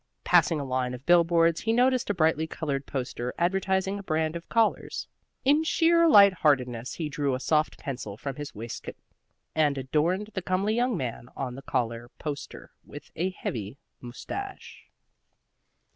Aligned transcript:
Passing 0.23 0.59
a 0.59 0.65
line 0.65 0.95
of 0.95 1.05
billboards, 1.05 1.61
he 1.61 1.71
noticed 1.73 2.09
a 2.09 2.15
brightly 2.15 2.47
colored 2.47 2.87
poster 2.87 3.35
advertising 3.37 3.99
a 3.99 4.01
brand 4.01 4.35
of 4.35 4.49
collars. 4.49 5.07
In 5.45 5.63
sheer 5.63 6.07
light 6.09 6.33
heartedness 6.33 6.95
he 6.95 7.07
drew 7.07 7.35
a 7.35 7.39
soft 7.39 7.77
pencil 7.77 8.17
from 8.17 8.35
his 8.37 8.55
waistcoat 8.55 8.95
and 9.53 9.77
adorned 9.77 10.31
the 10.33 10.41
comely 10.41 10.73
young 10.73 10.97
man 10.97 11.29
on 11.35 11.53
the 11.53 11.61
collar 11.61 12.09
poster 12.17 12.71
with 12.83 13.11
a 13.15 13.29
heavy 13.29 13.77
mustache. 13.99 14.87